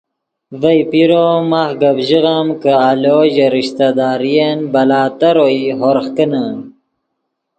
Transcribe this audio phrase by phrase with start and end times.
[0.61, 6.05] ڤئے پیرو ام ماخ گپ ژیغم کہ آلو ژے رشتہ دارین بلا تر اوئی ہورغ
[6.15, 6.45] کینے